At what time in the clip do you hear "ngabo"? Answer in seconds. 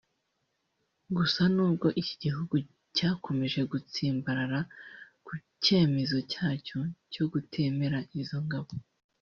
8.45-8.73